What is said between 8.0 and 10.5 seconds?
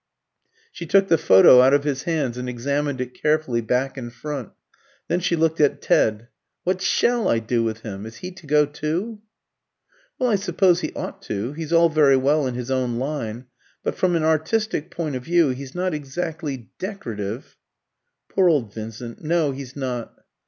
Is he to go too?" "Well, I